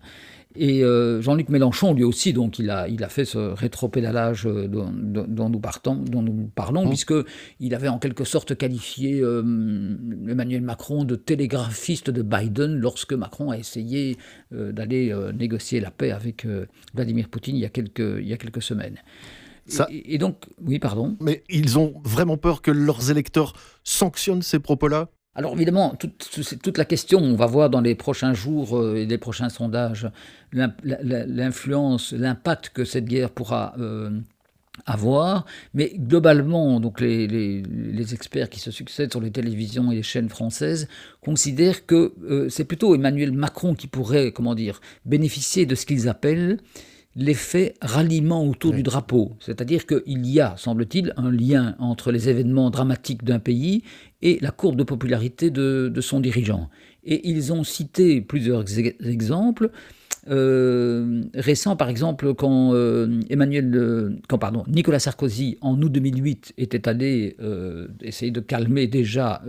Et 0.55 0.83
Jean-Luc 1.21 1.49
Mélenchon, 1.49 1.95
lui 1.95 2.05
aussi, 2.05 2.35
donc, 2.35 2.59
il 2.59 2.69
a, 2.69 2.87
il 2.87 3.03
a 3.03 3.09
fait 3.09 3.25
ce 3.25 3.39
rétropédalage 3.39 4.45
dont, 4.45 4.93
dont, 4.93 5.49
nous, 5.49 5.61
partons, 5.61 5.95
dont 5.95 6.21
nous 6.21 6.51
parlons, 6.55 6.85
mmh. 6.85 6.89
puisqu'il 6.89 7.75
avait 7.75 7.89
en 7.89 7.99
quelque 7.99 8.25
sorte 8.25 8.55
qualifié 8.55 9.19
Emmanuel 9.19 10.61
Macron 10.61 11.05
de 11.05 11.17
télégraphiste 11.17 12.11
de 12.11 12.23
Biden 12.23 12.75
lorsque 12.77 13.15
Macron 13.15 13.51
a 13.51 13.57
essayé 13.57 14.19
d'aller 14.51 15.15
négocier 15.35 15.81
la 15.81 15.91
paix 15.91 16.11
avec 16.11 16.47
Vladimir 16.95 17.29
Poutine 17.29 17.57
il 17.57 17.61
y 17.61 17.67
a 17.67 17.71
quelques, 17.71 18.19
il 18.21 18.29
y 18.29 18.35
a 18.35 18.37
quelques 18.37 18.63
semaines. 18.63 18.99
Et, 19.91 20.19
donc, 20.19 20.45
oui, 20.61 20.79
pardon. 20.79 21.17
Mais 21.21 21.45
ils 21.49 21.79
ont 21.79 21.95
vraiment 22.05 22.37
peur 22.37 22.63
que 22.63 22.71
leurs 22.71 23.11
électeurs 23.11 23.55
sanctionnent 23.85 24.43
ces 24.43 24.59
propos-là? 24.59 25.09
Alors 25.35 25.55
évidemment, 25.55 25.95
toute, 25.99 26.29
toute, 26.63 26.77
la 26.77 26.85
question, 26.85 27.19
on 27.19 27.37
va 27.37 27.47
voir 27.47 27.71
dans 27.71 27.81
les 27.81 27.95
prochains 27.95 28.35
jours 28.35 28.79
euh, 28.79 28.97
et 28.97 29.07
les 29.07 29.17
prochains 29.17 29.49
sondages 29.49 30.11
l'influence, 30.53 32.13
l'impact 32.13 32.69
que 32.69 32.85
cette 32.85 33.07
guerre 33.07 33.31
pourra 33.31 33.73
euh, 33.79 34.11
avoir. 34.85 35.47
Mais 35.73 35.95
globalement, 35.97 36.81
donc 36.81 37.01
les, 37.01 37.27
les, 37.27 38.13
experts 38.13 38.51
qui 38.51 38.61
se 38.61 38.71
succèdent 38.71 39.11
sur 39.11 39.23
les 39.23 39.31
télévisions 39.31 39.91
et 39.91 39.95
les 39.95 40.03
chaînes 40.03 40.29
françaises 40.29 40.87
considèrent 41.23 41.87
que 41.87 42.13
euh, 42.25 42.51
c'est 42.51 42.65
plutôt 42.65 42.95
Emmanuel 42.95 43.33
Macron 43.33 43.75
qui 43.75 43.87
pourrait, 43.87 44.33
comment 44.33 44.55
dire, 44.55 44.83
bénéficier 45.07 45.65
de 45.65 45.75
ce 45.75 45.87
qu'ils 45.87 46.11
appellent 46.11 46.59
l'effet 47.15 47.75
ralliement 47.83 48.47
autour 48.47 48.73
du 48.73 48.83
drapeau. 48.83 49.33
C'est-à-dire 49.41 49.87
qu'il 49.87 50.27
y 50.27 50.41
a, 50.41 50.55
semble-t-il, 50.57 51.13
un 51.17 51.31
lien 51.31 51.77
entre 51.79 52.11
les 52.11 52.29
événements 52.29 52.71
dramatiques 52.71 53.25
d'un 53.25 53.39
pays 53.39 53.83
et 54.23 54.39
la 54.41 54.51
courbe 54.51 54.77
de 54.77 54.85
popularité 54.85 55.51
de, 55.51 55.93
son 56.01 56.21
dirigeant. 56.21 56.71
Et 57.05 57.29
ils 57.29 57.53
ont 57.53 57.65
cité 57.65 58.21
plusieurs 58.21 58.65
exemples. 58.79 59.71
Euh, 60.29 61.23
récents, 61.35 61.75
par 61.77 61.89
exemple, 61.89 62.35
quand 62.35 62.75
euh, 62.75 63.21
Emmanuel, 63.29 63.75
euh, 63.75 64.11
quand 64.29 64.39
pardon, 64.39 64.63
Nicolas 64.69 65.01
Sarkozy 65.01 65.59
en 65.61 65.81
août 65.83 65.91
2008 65.91 66.55
était 66.59 66.89
allé 66.89 67.37
essayer 68.03 68.31
de 68.31 68.41
calmer 68.41 68.87
déjà 68.87 69.43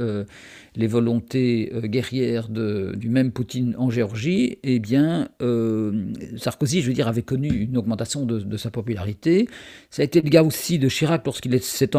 les 0.76 0.88
volontés 0.88 1.72
euh, 1.74 1.82
guerrières 1.82 2.50
de, 2.50 2.94
du 2.96 3.10
même 3.10 3.32
Poutine 3.32 3.76
en 3.78 3.90
Géorgie, 3.90 4.58
eh 4.64 4.80
bien, 4.80 5.28
euh, 5.42 6.06
Sarkozy, 6.38 6.82
je 6.82 6.88
veux 6.88 6.94
dire, 6.94 7.08
avait 7.08 7.22
connu 7.22 7.50
une 7.50 7.78
augmentation 7.78 8.26
de, 8.26 8.58
sa 8.58 8.72
popularité. 8.72 9.48
Ça 9.90 10.02
a 10.02 10.06
été 10.06 10.22
le 10.22 10.30
cas 10.30 10.44
aussi 10.44 10.80
de 10.80 10.88
Chirac 10.88 11.26
lorsqu'il 11.26 11.60
s'est 11.62 11.90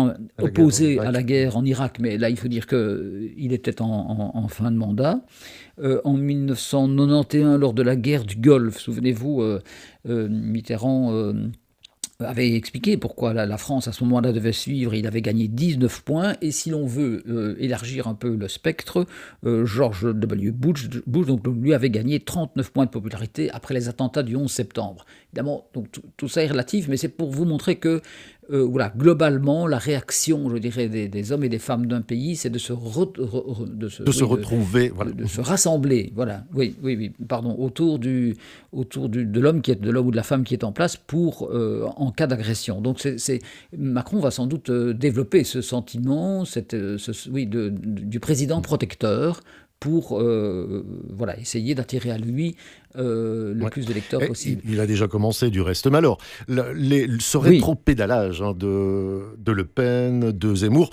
opposé 0.41 0.99
à 0.99 1.11
la 1.11 1.23
guerre 1.23 1.56
en 1.56 1.65
Irak, 1.65 1.99
mais 2.00 2.17
là, 2.17 2.31
il 2.31 2.37
faut 2.37 2.49
dire 2.49 2.67
qu'il 2.67 3.53
était 3.53 3.81
en, 3.81 4.49
fin 4.49 4.71
de 4.71 4.76
mandat. 4.76 5.21
Euh, 5.81 6.00
en 6.05 6.15
1991, 6.15 7.59
lors 7.59 7.73
de 7.73 7.82
la 7.82 7.97
guerre 7.97 8.25
du 8.25 8.37
Golfe, 8.37 8.79
souvenez-vous, 8.79 9.43
Mitterrand 10.05 11.32
avait 12.21 12.55
expliqué 12.55 12.97
pourquoi 12.97 13.32
la, 13.32 13.59
France 13.59 13.88
à 13.88 13.93
ce 13.93 14.05
moment-là 14.05 14.32
devait 14.32 14.53
suivre. 14.53 14.94
Il 14.94 15.06
avait 15.06 15.23
gagné 15.23 15.49
19 15.49 16.03
points. 16.03 16.35
Et 16.41 16.50
si 16.50 16.71
l'on 16.71 16.87
veut 16.87 17.23
euh, 17.29 17.56
élargir 17.59 18.06
un 18.06 18.15
peu 18.15 18.37
le 18.37 18.49
spectre, 18.49 19.06
euh, 19.44 19.65
George 19.65 20.12
W. 20.15 20.50
Bush, 20.53 20.88
Bush 21.06 21.26
donc, 21.26 21.47
lui 21.47 21.75
avait 21.75 21.91
gagné 21.91 22.21
39 22.21 22.73
points 22.73 22.87
de 22.87 22.91
popularité 22.91 23.50
après 23.50 23.75
les 23.75 23.88
attentats 23.88 24.23
du 24.23 24.37
11 24.37 24.50
septembre. 24.50 25.05
Évidemment, 25.32 25.69
donc, 25.75 25.88
tout 26.17 26.29
ça 26.29 26.43
est 26.43 26.49
relatif, 26.49 26.88
mais 26.88 26.97
c'est 26.97 27.09
pour 27.09 27.31
vous 27.31 27.44
montrer 27.44 27.76
que 27.76 28.00
euh, 28.50 28.62
voilà, 28.62 28.93
globalement, 28.96 29.66
la 29.66 29.78
réaction, 29.78 30.50
je 30.50 30.59
dirais, 30.59 30.88
des, 30.88 31.33
hommes 31.33 31.45
et 31.45 31.49
des 31.49 31.59
femmes 31.59 31.87
d'un 31.87 32.02
pays, 32.02 32.37
c'est 32.37 32.50
de 32.50 32.59
se, 32.59 32.73
de 32.73 33.88
se, 33.88 34.25
retrouver, 34.25 34.92
de, 35.14 35.26
se 35.26 35.40
rassembler, 35.40 36.12
voilà, 36.14 36.45
oui, 36.54 36.76
oui, 36.83 36.97
oui, 36.97 37.12
pardon, 37.26 37.57
autour 37.59 37.99
du, 37.99 38.37
autour 38.73 39.09
du, 39.09 39.25
de 39.25 39.40
l'homme 39.40 39.62
qui 39.62 39.71
est 39.71 39.80
de 39.80 39.90
l'homme 39.90 40.09
ou 40.09 40.11
de 40.11 40.16
la 40.16 40.23
femme 40.23 40.45
qui 40.45 40.54
est 40.54 40.64
en 40.64 40.73
place 40.73 40.97
pour 40.97 41.49
euh, 41.50 41.87
en 41.97 42.11
cas 42.11 42.26
d'agression. 42.26 42.80
Donc, 42.80 43.00
c'est 43.16 43.38
Macron 43.76 44.21
va 44.21 44.30
sans 44.30 44.47
doute 44.47 44.71
euh, 44.71 44.92
développer 44.92 45.45
ce 45.45 45.62
sentiment, 45.62 46.45
cette, 46.45 46.76
oui, 47.30 47.47
du 47.47 48.21
président 48.21 48.61
protecteur 48.61 49.40
pour 49.85 50.19
voilà, 51.11 51.38
essayer 51.38 51.75
d'attirer 51.75 52.11
à 52.11 52.17
lui 52.17 52.57
euh, 52.97 53.53
le 53.55 53.69
plus 53.71 53.87
de 53.87 53.93
lecteurs 53.93 54.25
possible. 54.26 54.62
Il, 54.69 54.81
a 54.81 54.87
déjà 54.87 55.09
commencé 55.09 55.50
du 55.50 55.61
reste. 55.61 55.88
Mais 55.88 55.99
alors, 55.99 56.19
les, 56.49 57.09
ce 57.19 57.37
rétro-pédalage 57.37 58.41
hein, 58.41 58.55
de, 58.57 59.21
de 59.37 59.53
Le 59.53 59.64
Pen, 59.64 60.31
de 60.31 60.55
Zemmour, 60.55 60.91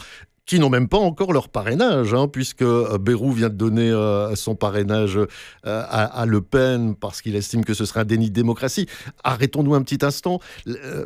qui 0.52 0.60
n'ont 0.60 0.70
même 0.70 0.90
pas 0.90 0.98
encore 0.98 1.32
leur 1.32 1.48
parrainage, 1.48 2.14
hein, 2.14 2.28
puisque 2.28 2.62
euh, 2.62 2.98
Bérou 2.98 3.32
vient 3.32 3.48
de 3.48 3.56
donner 3.56 3.90
euh, 3.90 4.36
son 4.36 4.54
parrainage 4.54 5.18
à, 5.64 6.26
Le 6.26 6.42
Pen 6.42 6.94
parce 6.94 7.22
qu'il 7.22 7.38
estime 7.38 7.64
que 7.64 7.74
ce 7.74 7.86
serait 7.86 8.02
un 8.02 8.04
déni 8.06 8.28
de 8.28 8.34
démocratie. 8.34 8.86
Arrêtons-nous 9.24 9.74
un 9.76 9.82
petit 9.82 10.06
instant, 10.06 10.42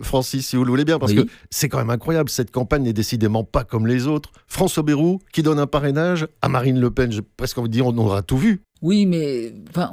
Francis, 0.01 0.47
si 0.47 0.55
vous 0.55 0.63
le 0.63 0.71
voulez 0.71 0.83
bien, 0.83 0.97
parce 0.97 1.13
que 1.13 1.27
c'est 1.51 1.69
quand 1.69 1.77
même 1.77 1.91
incroyable. 1.91 2.31
Cette 2.31 2.49
campagne 2.49 2.81
n'est 2.81 2.93
décidément 2.93 3.43
pas 3.43 3.63
comme 3.63 3.85
les 3.85 4.07
autres. 4.07 4.31
François 4.47 4.81
Bérou 4.81 5.19
qui 5.31 5.43
donne 5.43 5.59
un 5.59 5.67
parrainage 5.67 6.27
à 6.41 6.49
Marine 6.49 6.79
Le 6.79 6.89
Pen, 6.89 7.11
j'ai 7.11 7.21
presque 7.21 7.59
envie 7.59 7.69
de 7.69 7.73
dire, 7.73 7.85
on 7.85 7.95
aura 7.99 8.23
tout 8.23 8.39
vu. 8.39 8.63
Oui, 8.81 9.05
mais 9.05 9.53
enfin, 9.69 9.91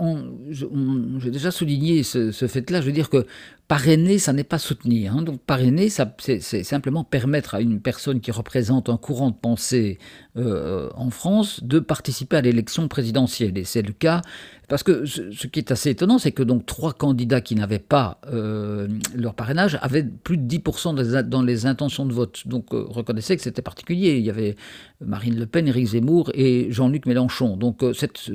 j'ai 0.50 1.30
déjà 1.30 1.50
souligné 1.50 2.02
ce, 2.02 2.30
fait-là. 2.32 2.80
Je 2.80 2.86
veux 2.86 2.92
dire 2.92 3.08
que 3.10 3.26
parrainer, 3.72 4.18
ça 4.18 4.34
n'est 4.34 4.44
pas 4.44 4.58
soutenir. 4.58 5.16
Hein. 5.16 5.22
Donc 5.22 5.40
parrainer, 5.40 5.88
c'est 5.88 6.62
simplement 6.62 7.04
permettre 7.04 7.54
à 7.54 7.62
une 7.62 7.80
personne 7.80 8.20
qui 8.20 8.30
représente 8.30 8.90
un 8.90 8.98
courant 8.98 9.30
de 9.30 9.34
pensée 9.34 9.98
euh, 10.36 10.90
en 10.94 11.08
France 11.08 11.64
de 11.64 11.78
participer 11.78 12.36
à 12.36 12.42
l'élection 12.42 12.86
présidentielle. 12.88 13.56
Et 13.56 13.64
c'est 13.64 13.80
le 13.80 13.94
cas 13.94 14.20
parce 14.68 14.82
que 14.82 15.04
ce, 15.04 15.46
qui 15.46 15.58
est 15.58 15.70
assez 15.70 15.90
étonnant, 15.90 16.18
c'est 16.18 16.32
que 16.32 16.42
donc 16.42 16.64
trois 16.64 16.94
candidats 16.94 17.42
qui 17.42 17.54
n'avaient 17.54 17.78
pas 17.78 18.20
euh, 18.32 18.88
leur 19.14 19.34
parrainage 19.34 19.78
avaient 19.82 20.02
plus 20.02 20.38
de 20.38 20.48
10% 20.48 21.22
dans 21.28 21.42
les 21.42 21.66
intentions 21.66 22.06
de 22.06 22.12
vote. 22.14 22.46
Donc 22.46 22.72
euh, 22.72 22.84
reconnaissez 22.88 23.36
que 23.36 23.42
c'était 23.42 23.60
particulier. 23.60 24.16
Il 24.16 24.24
y 24.24 24.30
avait 24.30 24.56
Marine 25.04 25.38
Le 25.38 25.44
Pen, 25.44 25.68
Éric 25.68 25.88
Zemmour 25.88 26.30
et 26.32 26.68
Jean-Luc 26.70 27.04
Mélenchon. 27.04 27.58
Donc 27.58 27.84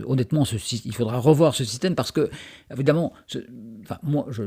honnêtement, 0.06 0.44
il 0.86 0.96
faudra 0.96 1.18
revoir 1.18 1.56
ce 1.56 1.64
système 1.64 1.96
parce 1.96 2.12
que, 2.12 2.30
évidemment, 2.72 3.14
enfin, 3.84 3.98
moi, 4.04 4.28
je, 4.30 4.44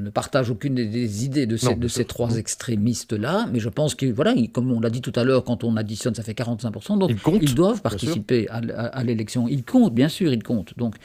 ne 0.00 0.10
partage 0.10 0.50
aucune 0.50 0.74
des, 0.74 1.24
idées 1.24 1.46
de 1.46 1.56
ces, 1.56 1.74
de 1.74 1.88
ces 1.88 2.04
trois 2.04 2.36
extrémistes-là, 2.36 3.48
mais 3.52 3.60
je 3.60 3.68
pense 3.68 3.94
que, 3.94 4.06
voilà, 4.06 4.34
comme 4.52 4.70
on 4.72 4.80
l'a 4.80 4.90
dit 4.90 5.00
tout 5.00 5.12
à 5.16 5.24
l'heure, 5.24 5.44
quand 5.44 5.64
on 5.64 5.76
additionne, 5.76 6.14
ça 6.14 6.22
fait 6.22 6.32
45%, 6.32 6.98
donc 6.98 7.10
ils, 7.40 7.54
doivent 7.54 7.82
participer 7.82 8.48
à, 8.48 9.04
l'élection. 9.04 9.48
Ils 9.48 9.64
comptent, 9.64 9.94
bien 9.94 10.08
sûr, 10.08 10.32
ils 10.32 10.42
comptent. 10.42 10.76
Donc, 10.76 10.96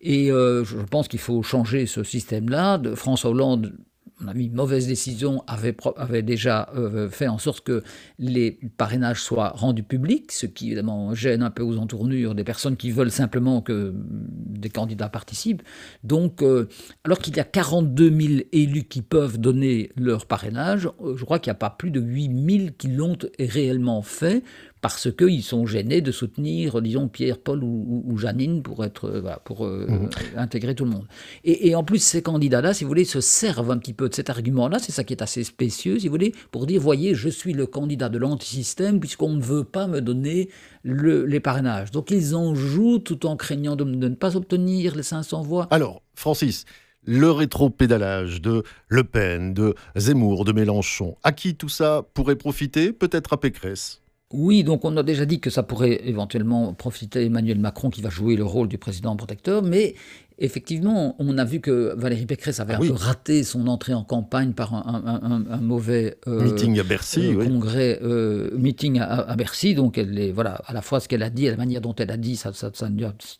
et 0.00 0.30
euh, 0.30 0.64
je 0.64 0.76
pense 0.78 1.08
qu'il 1.08 1.20
faut 1.20 1.42
changer 1.42 1.86
ce 1.86 2.02
système-là. 2.02 2.80
François 2.94 3.30
Hollande 3.30 3.72
mon 4.20 4.28
ami, 4.28 4.48
mauvaise 4.48 4.86
décision, 4.86 5.44
avait, 5.46 6.22
déjà 6.22 6.70
euh, 6.74 7.10
fait 7.10 7.28
en 7.28 7.36
sorte 7.36 7.60
que 7.60 7.82
les 8.18 8.58
parrainages 8.78 9.22
soient 9.22 9.50
rendus 9.50 9.82
publics, 9.82 10.32
ce 10.32 10.46
qui 10.46 10.68
évidemment 10.68 11.14
gêne 11.14 11.42
un 11.42 11.50
peu 11.50 11.62
aux 11.62 11.76
entournures 11.76 12.34
des 12.34 12.44
personnes 12.44 12.76
qui 12.76 12.90
veulent 12.90 13.10
simplement 13.10 13.60
que 13.60 13.92
des 13.94 14.70
candidats 14.70 15.10
participent. 15.10 15.62
Donc, 16.02 16.42
euh, 16.42 16.68
alors 17.04 17.18
qu'il 17.18 17.36
y 17.36 17.40
a 17.40 17.44
42 17.44 18.10
000 18.10 18.40
élus 18.52 18.84
qui 18.84 19.02
peuvent 19.02 19.38
donner 19.38 19.90
leur 19.96 20.24
parrainage, 20.24 20.88
je 21.14 21.24
crois 21.24 21.38
qu'il 21.38 21.50
n'y 21.50 21.56
a 21.56 21.58
pas 21.58 21.70
plus 21.70 21.90
de 21.90 22.00
8 22.00 22.58
000 22.58 22.68
qui 22.78 22.88
l'ont 22.88 23.18
réellement 23.38 24.00
fait 24.00 24.42
parce 24.86 25.10
qu'ils 25.10 25.42
sont 25.42 25.66
gênés 25.66 26.00
de 26.00 26.12
soutenir, 26.12 26.80
disons, 26.80 27.08
Pierre, 27.08 27.38
Paul 27.38 27.64
ou, 27.64 28.16
Janine 28.18 28.62
pour, 28.62 28.84
être, 28.84 29.06
euh, 29.06 29.34
pour 29.44 29.66
euh, 29.66 29.84
mhm. 29.88 30.10
intégrer 30.36 30.76
tout 30.76 30.84
le 30.84 30.92
monde. 30.92 31.06
Et, 31.42 31.74
en 31.74 31.82
plus, 31.82 31.98
ces 31.98 32.22
candidats-là, 32.22 32.72
si 32.72 32.84
vous 32.84 32.88
voulez, 32.88 33.04
se 33.04 33.20
servent 33.20 33.72
un 33.72 33.78
petit 33.78 33.94
peu 33.94 34.08
de 34.08 34.14
cet 34.14 34.30
argument-là, 34.30 34.78
c'est 34.78 34.92
ça 34.92 35.02
qui 35.02 35.12
est 35.12 35.22
assez 35.22 35.42
spécieux, 35.42 35.98
si 35.98 36.06
vous 36.06 36.12
voulez, 36.12 36.32
pour 36.52 36.66
dire, 36.66 36.80
voyez, 36.80 37.16
je 37.16 37.28
suis 37.28 37.52
le 37.52 37.66
candidat 37.66 38.08
de 38.08 38.16
l'antisystème 38.18 39.00
puisqu'on 39.00 39.30
ne 39.30 39.42
veut 39.42 39.64
pas 39.64 39.88
me 39.88 40.00
donner 40.00 40.50
les 40.84 41.40
parrainages. 41.40 41.90
Donc 41.90 42.12
ils 42.12 42.36
en 42.36 42.54
jouent 42.54 43.00
tout 43.00 43.26
en 43.26 43.34
craignant 43.34 43.74
de, 43.74 43.82
de 43.82 44.08
ne 44.08 44.14
pas 44.14 44.36
obtenir 44.36 44.94
les 44.94 45.02
500 45.02 45.42
voix. 45.42 45.66
Alors, 45.72 46.02
Francis, 46.14 46.64
le 47.02 47.32
rétro-pédalage 47.32 48.40
de 48.40 48.62
Le 48.86 49.02
Pen, 49.02 49.52
de 49.52 49.74
Zemmour, 49.96 50.44
de 50.44 50.52
Mélenchon, 50.52 51.16
à 51.24 51.32
qui 51.32 51.56
tout 51.56 51.68
ça 51.68 52.04
pourrait 52.14 52.36
profiter? 52.36 52.92
Peut-être 52.92 53.32
à 53.32 53.40
Pécresse? 53.40 54.00
Oui, 54.32 54.64
donc 54.64 54.84
on 54.84 54.96
a 54.96 55.04
déjà 55.04 55.24
dit 55.24 55.38
que 55.38 55.50
ça 55.50 55.62
pourrait 55.62 56.00
éventuellement 56.04 56.74
profiter 56.74 57.20
à 57.20 57.22
Emmanuel 57.22 57.60
Macron 57.60 57.90
qui 57.90 58.02
va 58.02 58.10
jouer 58.10 58.34
le 58.34 58.44
rôle 58.44 58.66
du 58.66 58.76
président 58.76 59.14
protecteur, 59.14 59.62
mais 59.62 59.94
Effectivement, 60.38 61.16
on 61.18 61.38
a 61.38 61.44
vu 61.46 61.60
que 61.60 61.94
Valérie 61.96 62.26
Pécresse 62.26 62.60
avait 62.60 62.74
ah 62.74 62.82
un 62.82 62.86
peu 62.86 62.92
raté 62.92 63.42
son 63.42 63.68
entrée 63.68 63.94
en 63.94 64.04
campagne 64.04 64.52
par 64.52 64.74
un, 64.74 65.60
mauvais 65.62 66.18
euh, 66.26 66.42
meeting 66.42 66.78
à 66.78 66.82
Bercy, 66.82 67.34
euh, 67.34 67.42
congrès, 67.42 67.98
euh, 68.02 68.50
meeting 68.58 69.00
à, 69.00 69.34
Bercy. 69.34 69.74
Donc, 69.74 69.96
elle 69.96 70.18
est, 70.18 70.32
voilà, 70.32 70.60
à 70.66 70.74
la 70.74 70.82
fois 70.82 71.00
ce 71.00 71.08
qu'elle 71.08 71.22
a 71.22 71.30
dit 71.30 71.46
et 71.46 71.50
la 71.50 71.56
manière 71.56 71.80
dont 71.80 71.94
elle 71.94 72.10
a 72.10 72.18
dit, 72.18 72.36
ça, 72.36 72.52
ça, 72.52 72.70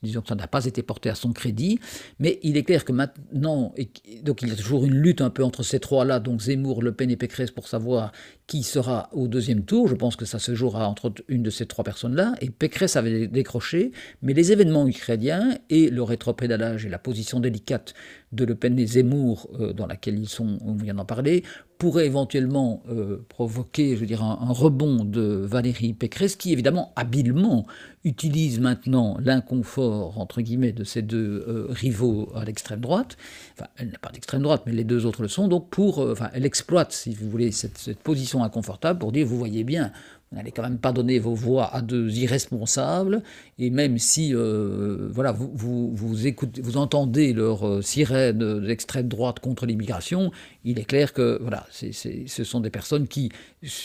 disons 0.02 0.22
que 0.22 0.28
ça 0.28 0.34
n'a 0.34 0.46
pas 0.46 0.64
été 0.64 0.82
porté 0.82 1.10
à 1.10 1.14
son 1.14 1.34
crédit. 1.34 1.78
Mais 2.18 2.38
il 2.42 2.56
est 2.56 2.64
clair 2.64 2.82
que 2.82 2.92
maintenant, 2.92 3.74
et, 3.76 3.90
donc 4.22 4.40
il 4.40 4.48
y 4.48 4.52
a 4.52 4.56
toujours 4.56 4.86
une 4.86 4.94
lutte 4.94 5.20
un 5.20 5.30
peu 5.30 5.44
entre 5.44 5.62
ces 5.62 5.80
trois-là, 5.80 6.18
donc 6.18 6.40
Zemmour, 6.40 6.82
Le 6.82 6.92
Pen 6.92 7.10
et 7.10 7.16
Pécresse, 7.16 7.50
pour 7.50 7.68
savoir 7.68 8.12
qui 8.46 8.62
sera 8.62 9.10
au 9.12 9.28
deuxième 9.28 9.64
tour. 9.64 9.88
Je 9.88 9.94
pense 9.94 10.16
que 10.16 10.24
ça 10.24 10.38
se 10.38 10.54
jouera 10.54 10.88
entre 10.88 11.12
une 11.28 11.42
de 11.42 11.50
ces 11.50 11.66
trois 11.66 11.84
personnes-là. 11.84 12.34
Et 12.40 12.48
Pécresse 12.48 12.96
avait 12.96 13.26
décroché, 13.26 13.92
mais 14.22 14.32
les 14.32 14.52
événements 14.52 14.86
ukrainiens 14.86 15.58
et 15.68 15.90
le 15.90 16.02
rétropédalage 16.02 16.86
la 16.88 16.99
position 16.99 17.40
délicate 17.40 17.95
de 18.33 18.45
Le 18.45 18.55
Pen 18.55 18.78
et 18.78 18.87
Zemmour, 18.87 19.49
euh, 19.61 19.73
dans 19.73 19.87
laquelle 19.87 20.19
ils 20.19 20.28
sont, 20.28 20.59
on 20.64 20.75
vient 20.75 20.95
d'en 20.95 21.05
parler, 21.05 21.43
pourrait 21.78 22.07
éventuellement 22.07 22.83
euh, 22.88 23.25
provoquer, 23.28 23.95
je 23.95 24.00
veux 24.00 24.07
dire, 24.07 24.23
un, 24.23 24.52
rebond 24.52 25.05
de 25.05 25.21
Valérie 25.21 25.93
Pécresse, 25.93 26.37
qui 26.37 26.52
évidemment 26.52 26.93
habilement 26.97 27.66
utilise 28.05 28.61
maintenant 28.61 29.19
l'inconfort 29.21 30.19
entre 30.19 30.40
guillemets 30.40 30.73
de 30.73 30.85
ces 30.85 31.02
deux 31.02 31.45
euh, 31.47 31.66
rivaux 31.69 32.31
à 32.35 32.45
l'extrême 32.45 32.81
droite. 32.81 33.16
Enfin, 33.55 33.69
elle 33.76 33.88
n'est 33.88 33.99
pas 33.99 34.11
d'extrême 34.11 34.43
droite, 34.43 34.62
mais 34.66 34.73
les 34.73 34.85
deux 34.85 35.07
autres 35.07 35.23
le 35.23 35.28
sont. 35.28 35.49
Donc, 35.49 35.69
pour, 35.69 35.99
enfin, 35.99 36.31
elle 36.33 36.47
exploite, 36.47 36.93
si 36.93 37.14
vous 37.14 37.28
voulez, 37.28 37.52
cette, 37.52 37.78
cette 37.78 38.00
position 38.00 38.43
inconfortable 38.43 38.99
pour 38.99 39.12
dire, 39.12 39.26
vous 39.26 39.38
voyez 39.38 39.64
bien, 39.64 39.93
vous 40.33 40.38
n'allez 40.38 40.50
quand 40.50 40.62
même 40.62 40.78
pas 40.78 40.92
donner 40.92 41.21
vos 41.21 41.35
voix 41.35 41.73
à 41.73 41.83
deux 41.83 42.11
irresponsables, 42.18 43.23
et 43.61 43.71
même 43.71 43.97
si 43.97 44.35
euh, 44.35 45.09
voilà, 45.12 45.30
vous, 45.30 45.52
vous, 45.54 45.95
vous, 45.95 46.26
écoutez, 46.26 46.61
vous 46.62 46.78
entendez 46.78 47.33
leur 47.33 47.64
euh, 47.64 47.80
sirène 47.80 48.61
d'extrême 48.61 49.06
droite 49.06 49.38
contre 49.38 49.66
l'immigration, 49.66 50.33
il 50.64 50.80
est 50.80 50.85
clair 50.85 51.12
que 51.12 51.38
voilà, 51.40 51.64
c'est, 51.71 51.92
ce 51.92 52.45
sont 52.45 52.59
des 52.59 52.71
personnes 52.71 53.06
qui, 53.06 53.30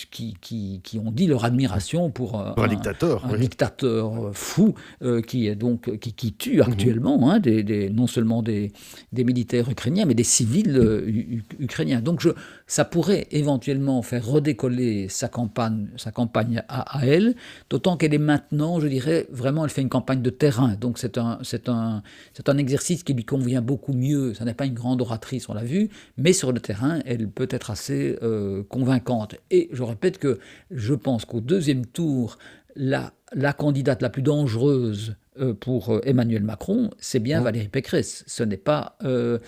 qui, 0.10 0.36
qui, 0.42 0.82
qui, 0.84 0.98
ont 0.98 1.12
dit 1.12 1.28
leur 1.28 1.46
admiration 1.46 2.10
pour 2.10 2.36
un, 2.40 2.56
un 2.58 2.68
dictateur, 2.68 3.24
un 3.24 3.38
dictateur 3.38 4.32
fou 4.34 4.74
euh, 5.04 5.22
qui, 5.22 5.46
est 5.46 5.56
donc, 5.56 5.96
qui, 6.00 6.14
qui 6.14 6.34
tue 6.34 6.58
mhm. 6.58 6.72
actuellement 6.72 7.30
hein, 7.30 7.40
des, 7.40 7.62
des, 7.62 7.92
non 7.92 8.08
seulement 8.08 8.42
des, 8.42 8.72
des, 9.12 9.24
militaires 9.24 9.70
ukrainiens, 9.70 10.06
mais 10.06 10.16
des 10.16 10.24
civils 10.24 11.44
ukrainiens. 11.60 12.02
Donc 12.02 12.20
je, 12.20 12.30
ça 12.66 12.84
pourrait 12.84 13.28
éventuellement 13.30 14.02
faire 14.02 14.26
redécoller 14.26 15.08
sa 15.08 15.28
campagne, 15.28 15.88
sa 15.98 16.12
campagne 16.12 16.32
à, 16.68 17.06
elle, 17.06 17.36
d'autant 17.70 17.98
qu'elle 17.98 18.14
est 18.14 18.18
maintenant, 18.20 18.80
je 18.80 18.88
dirais, 18.88 19.28
vraiment, 19.32 19.64
elle 19.64 19.72
fait 19.72 19.82
une 19.82 19.90
campagne 19.90 20.22
de 20.22 20.30
terrain. 20.30 20.76
Donc 20.80 20.98
c'est 20.98 21.18
un, 21.18 21.40
un, 21.68 22.04
un 22.48 22.58
exercice 22.58 23.04
qui 23.04 23.14
lui 23.14 23.26
convient 23.26 23.62
beaucoup 23.62 23.94
mieux. 23.94 24.34
Ça 24.34 24.46
n'est 24.46 24.54
pas 24.54 24.66
une 24.66 24.74
grande 24.74 25.02
oratrice, 25.02 25.50
on 25.50 25.54
l'a 25.54 25.64
vu, 25.64 25.90
mais 26.18 26.34
sur 26.34 26.52
le 26.52 26.60
terrain, 26.60 27.00
elle 27.06 27.30
peut 27.30 27.48
être 27.50 27.72
assez 27.72 28.18
euh, 28.24 28.64
convaincante. 28.64 29.36
Et 29.50 29.70
je 29.72 29.84
répète 29.84 30.18
que 30.18 30.40
je 30.70 30.94
pense 30.94 31.26
qu'au 31.26 31.42
deuxième 31.42 31.86
tour, 31.86 32.38
la, 32.76 33.14
candidate 33.58 34.02
la 34.02 34.10
plus 34.10 34.22
dangereuse 34.22 35.16
pour 35.60 35.90
euh, 35.90 36.02
Emmanuel 36.04 36.44
Macron, 36.44 36.90
c'est 37.00 37.20
bien 37.20 37.40
mmh. 37.40 37.44
Valérie 37.44 37.68
Pécresse. 37.70 38.24
Ce 38.28 38.44
n'est 38.44 38.58
pas 38.58 38.98
euh, 39.04 39.40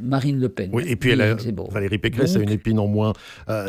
Marine 0.00 0.38
Le 0.38 0.48
Pen. 0.48 0.70
Oui, 0.72 0.84
et 0.86 0.96
puis 0.96 1.10
elle 1.10 1.36
Valérie 1.70 1.98
Pécresse 1.98 2.36
a 2.36 2.40
une 2.40 2.50
épine 2.50 2.78
en 2.78 2.86
moins 2.86 3.12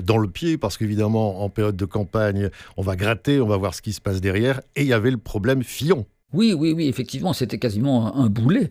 dans 0.03 0.17
le 0.17 0.29
pied, 0.29 0.57
parce 0.57 0.77
qu'évidemment, 0.77 1.43
en 1.43 1.49
période 1.49 1.75
de 1.75 1.85
campagne, 1.85 2.49
on 2.77 2.81
va 2.81 2.95
gratter, 2.95 3.41
on 3.41 3.47
va 3.47 3.57
voir 3.57 3.73
ce 3.73 3.81
qui 3.81 3.93
se 3.93 4.01
passe 4.01 4.21
derrière. 4.21 4.61
Et 4.75 4.81
il 4.81 4.87
y 4.87 4.93
avait 4.93 5.11
le 5.11 5.17
problème 5.17 5.63
Fillon. 5.63 6.05
Oui, 6.31 6.53
oui, 6.53 6.73
oui, 6.73 6.87
effectivement, 6.87 7.33
c'était 7.33 7.57
quasiment 7.57 8.15
un, 8.15 8.29
boulet, 8.29 8.69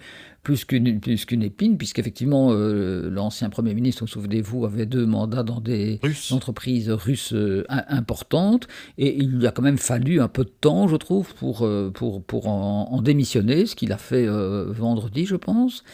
plus 0.48 0.64
qu'une 0.64 0.98
plus 0.98 1.26
qu'une 1.26 1.42
épine, 1.42 1.76
puisqu'effectivement, 1.76 2.52
euh, 2.52 3.10
l'ancien 3.10 3.50
Premier 3.50 3.74
ministre, 3.74 4.06
souvenez-vous, 4.06 4.64
avait 4.64 4.86
deux 4.86 5.04
mandats 5.04 5.42
dans 5.42 5.60
des 5.60 6.00
entreprises 6.30 6.88
russes 6.88 7.34
euh, 7.34 7.66
importantes, 7.68 8.66
et 8.96 9.14
il 9.14 9.32
lui 9.32 9.46
a 9.46 9.50
quand 9.50 9.60
même 9.60 9.76
fallu 9.76 10.22
un 10.22 10.28
peu 10.28 10.44
de 10.44 10.52
temps, 10.62 10.88
je 10.88 10.96
trouve, 10.96 11.34
pour, 11.34 11.66
euh, 11.66 11.90
pour, 11.92 12.22
pour 12.22 12.48
en, 12.48 13.02
démissionner, 13.02 13.66
ce 13.66 13.76
qu'il 13.76 13.92
a 13.92 13.98
fait 13.98 14.26
vendredi, 14.26 15.26
je 15.26 15.36
pense. 15.36 15.84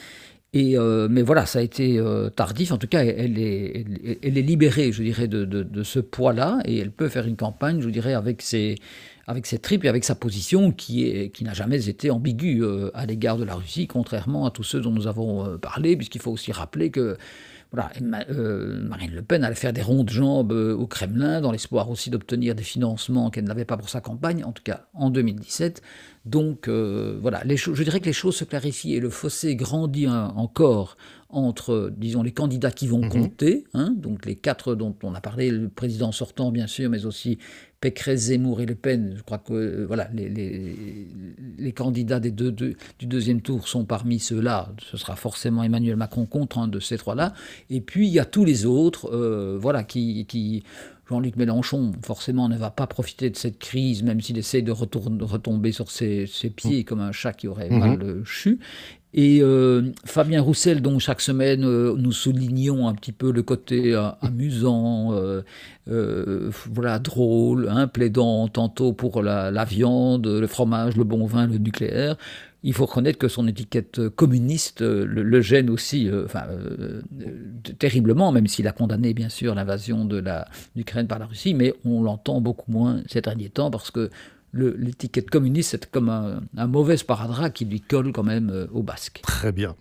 Et, 0.54 0.76
mais 1.10 1.22
voilà, 1.22 1.46
ça 1.46 1.58
a 1.58 1.62
été 1.62 2.00
tardif. 2.36 2.70
En 2.70 2.78
tout 2.78 2.86
cas, 2.86 3.04
elle 3.04 3.38
est, 3.40 3.84
elle, 4.22 4.38
est 4.38 4.42
libérée, 4.42 4.92
je 4.92 5.02
dirais, 5.02 5.26
de, 5.26 5.82
ce 5.82 5.98
poids-là, 5.98 6.60
et 6.64 6.78
elle 6.78 6.92
peut 6.92 7.08
faire 7.08 7.26
une 7.26 7.36
campagne, 7.36 7.80
je 7.80 7.88
dirais, 7.88 8.14
avec 8.14 8.40
ses 8.42 8.78
tripes 9.58 9.84
et 9.84 9.88
avec 9.88 10.04
sa 10.04 10.14
position 10.14 10.70
qui, 10.70 11.30
qui 11.30 11.44
n'a 11.44 11.54
jamais 11.54 11.88
été 11.88 12.10
ambiguë 12.10 12.62
euh, 12.62 12.90
à 12.94 13.06
l'égard 13.06 13.36
de 13.36 13.44
la 13.44 13.54
Russie, 13.54 13.86
contrairement 13.86 14.46
à 14.46 14.50
tous 14.50 14.62
ceux 14.62 14.80
dont 14.80 14.90
nous 14.90 15.06
avons 15.06 15.44
euh, 15.44 15.56
parlé, 15.58 15.96
puisqu'il 15.96 16.20
faut 16.20 16.30
aussi 16.30 16.52
rappeler 16.52 16.90
que 16.90 17.16
voilà, 17.74 17.90
euh, 18.30 18.80
Marine 18.82 19.12
Le 19.12 19.22
Pen 19.22 19.44
allait 19.44 19.54
faire 19.54 19.72
des 19.72 19.82
rondes 19.82 20.10
jambes 20.10 20.52
au 20.52 20.86
Kremlin, 20.86 21.40
dans 21.40 21.52
l'espoir 21.52 21.90
aussi 21.90 22.10
d'obtenir 22.10 22.54
des 22.54 22.62
financements 22.62 23.30
qu'elle 23.30 23.44
n'avait 23.44 23.64
pas 23.64 23.76
pour 23.76 23.88
sa 23.88 24.00
campagne, 24.00 24.44
en 24.44 24.52
tout 24.52 24.62
cas 24.62 24.86
en 24.94 25.10
2017. 25.10 25.82
Donc 26.24 26.68
voilà, 26.68 27.42
les 27.44 27.56
je 27.56 27.82
dirais 27.82 28.00
que 28.00 28.06
les 28.06 28.12
choses 28.12 28.36
se 28.36 28.44
clarifient 28.44 28.94
et 28.94 29.00
le 29.00 29.10
fossé 29.10 29.56
grandit 29.56 30.08
encore 30.08 30.96
entre, 31.34 31.92
disons, 31.96 32.22
les 32.22 32.32
candidats 32.32 32.70
qui 32.70 32.86
vont 32.86 33.02
mhm. 33.02 33.08
compter, 33.08 33.64
hein, 33.74 33.92
donc 33.96 34.24
les 34.24 34.36
quatre 34.36 34.74
dont 34.74 34.94
on 35.02 35.14
a 35.14 35.20
parlé, 35.20 35.50
le 35.50 35.68
président 35.68 36.12
sortant 36.12 36.52
bien 36.52 36.66
sûr, 36.66 36.88
mais 36.88 37.06
aussi 37.06 37.38
Pécresse, 37.84 38.28
Zemmour 38.28 38.62
et 38.62 38.66
Le 38.66 38.74
Pen, 38.74 39.12
je 39.14 39.22
crois 39.22 39.36
que 39.36 39.52
euh, 39.52 39.84
voilà, 39.86 40.08
les, 40.14 40.30
les, 41.58 41.72
candidats 41.72 42.18
des 42.18 42.30
deux, 42.30 42.50
du 42.50 42.76
deuxième 43.06 43.42
tour 43.42 43.68
sont 43.68 43.84
parmi 43.84 44.18
ceux-là. 44.18 44.72
Ce 44.90 44.96
sera 44.96 45.16
forcément 45.16 45.62
Emmanuel 45.62 45.96
Macron 45.96 46.24
contre 46.24 46.56
un 46.56 46.66
de 46.66 46.80
ces 46.80 46.96
trois-là. 46.96 47.34
Et 47.68 47.82
puis 47.82 48.06
il 48.06 48.12
y 48.14 48.18
a 48.18 48.24
tous 48.24 48.46
les 48.46 48.64
autres, 48.64 49.10
euh, 49.12 49.58
voilà, 49.60 49.84
qui, 49.84 50.24
qui 50.24 50.62
Jean-Luc 51.10 51.36
Mélenchon, 51.36 51.92
forcément, 52.02 52.48
ne 52.48 52.56
va 52.56 52.70
pas 52.70 52.86
profiter 52.86 53.28
de 53.28 53.36
cette 53.36 53.58
crise, 53.58 54.02
même 54.02 54.22
s'il 54.22 54.38
essaie 54.38 54.62
de, 54.62 54.72
retomber 54.72 55.70
sur 55.70 55.90
ses, 55.90 56.26
pieds 56.56 56.80
mmh. 56.80 56.84
comme 56.84 57.00
un 57.00 57.12
chat 57.12 57.34
qui 57.34 57.48
aurait 57.48 57.68
mal 57.68 57.98
mmh. 57.98 58.24
chu. 58.24 58.60
Et 59.16 59.42
Fabien 60.04 60.42
Roussel, 60.42 60.82
dont 60.82 60.98
chaque 60.98 61.20
semaine 61.20 61.60
nous 61.60 62.12
soulignons 62.12 62.88
un 62.88 62.94
petit 62.94 63.12
peu 63.12 63.30
le 63.30 63.42
côté 63.42 63.94
amusant, 64.20 65.14
voilà, 65.86 66.98
drôle, 66.98 67.68
hein, 67.70 67.86
plaidant 67.86 68.48
tantôt 68.48 68.92
pour 68.92 69.22
la 69.22 69.64
viande, 69.64 70.26
le 70.26 70.46
fromage, 70.48 70.96
le 70.96 71.04
bon 71.04 71.26
vin, 71.26 71.46
le 71.46 71.58
nucléaire. 71.58 72.16
Il 72.66 72.72
faut 72.72 72.86
reconnaître 72.86 73.18
que 73.18 73.28
son 73.28 73.46
étiquette 73.46 74.08
communiste 74.08 74.80
euh, 74.80 75.04
le, 75.04 75.40
gêne 75.42 75.68
aussi 75.68 76.08
euh, 76.08 76.24
enfin, 76.24 76.44
euh, 76.48 77.02
terriblement, 77.78 78.32
même 78.32 78.46
s'il 78.46 78.66
a 78.66 78.72
condamné 78.72 79.12
bien 79.12 79.28
sûr 79.28 79.54
l'invasion 79.54 80.06
de 80.06 80.24
l'Ukraine 80.74 81.06
par 81.06 81.18
la 81.18 81.26
Russie, 81.26 81.52
mais 81.52 81.74
on 81.84 82.02
l'entend 82.02 82.40
beaucoup 82.40 82.72
moins 82.72 83.02
ces 83.06 83.20
derniers 83.20 83.50
temps 83.50 83.70
parce 83.70 83.90
que 83.90 84.08
l'étiquette 84.54 85.30
communiste, 85.30 85.70
c'est 85.70 85.90
comme 85.90 86.08
un, 86.08 86.66
mauvais 86.66 86.96
sparadrap 86.96 87.52
qui 87.52 87.64
lui 87.64 87.80
colle 87.80 88.12
quand 88.12 88.22
même 88.22 88.50
euh, 88.50 88.66
au 88.72 88.82
basque. 88.82 89.20
Très 89.22 89.52
bien. 89.52 89.74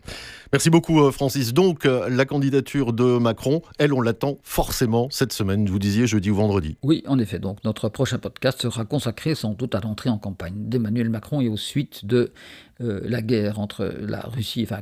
Merci 0.51 0.69
beaucoup 0.69 1.01
euh, 1.01 1.11
Francis. 1.11 1.53
Donc 1.53 1.85
euh, 1.85 2.09
la 2.09 2.25
candidature 2.25 2.93
de 2.93 3.17
Macron, 3.17 3.61
elle, 3.79 3.93
on 3.93 4.01
l'attend 4.01 4.37
forcément 4.43 5.07
cette 5.09 5.33
semaine, 5.33 5.67
vous 5.67 5.79
disiez 5.79 6.07
jeudi 6.07 6.29
ou 6.29 6.35
vendredi. 6.35 6.77
Oui, 6.83 7.03
en 7.07 7.19
effet. 7.19 7.39
Donc 7.39 7.63
notre 7.63 7.89
prochain 7.89 8.17
podcast 8.17 8.61
sera 8.61 8.85
consacré 8.85 9.35
sans 9.35 9.53
doute 9.53 9.75
à 9.75 9.79
l'entrée 9.79 10.09
en 10.09 10.17
campagne 10.17 10.55
d'Emmanuel 10.55 11.09
Macron 11.09 11.41
et 11.41 11.49
aux 11.49 11.57
suites 11.57 12.05
de 12.05 12.31
la 12.79 13.21
guerre 13.21 13.59
entre 13.59 13.93
la 14.01 14.19
Russie, 14.21 14.67
enfin 14.69 14.81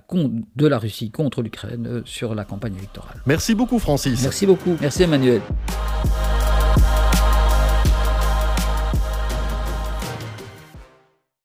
de 0.55 0.67
la 0.67 0.79
Russie 0.79 1.11
contre 1.11 1.43
l'Ukraine 1.43 2.01
sur 2.03 2.33
la 2.33 2.45
campagne 2.45 2.75
électorale. 2.75 3.21
Merci 3.27 3.53
beaucoup 3.53 3.77
Francis. 3.77 4.23
Merci 4.23 4.47
beaucoup. 4.47 4.75
Merci 4.81 5.03
Emmanuel. 5.03 5.41